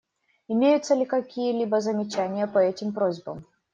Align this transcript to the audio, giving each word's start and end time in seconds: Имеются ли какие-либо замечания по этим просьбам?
Имеются 0.47 0.95
ли 0.95 1.05
какие-либо 1.05 1.79
замечания 1.79 2.47
по 2.47 2.57
этим 2.57 2.91
просьбам? 2.91 3.45